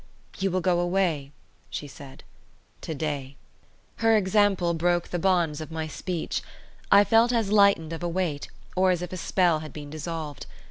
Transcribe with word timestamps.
"You 0.39 0.49
will 0.49 0.61
go 0.61 0.79
away," 0.79 1.31
she 1.69 1.87
said, 1.87 2.23
"to 2.81 2.95
day." 2.95 3.35
Her 3.97 4.17
example 4.17 4.73
broke 4.73 5.09
the 5.09 5.19
bonds 5.19 5.61
of 5.61 5.69
my 5.71 5.85
speech; 5.85 6.41
I 6.91 7.03
felt 7.03 7.31
as 7.31 7.51
lightened 7.51 7.93
of 7.93 8.01
a 8.01 8.09
weight, 8.09 8.49
or 8.75 8.89
as 8.89 9.03
if 9.03 9.13
a 9.13 9.17
spell 9.17 9.59
had 9.59 9.71
been 9.73 9.91
dissolved. 9.91 10.47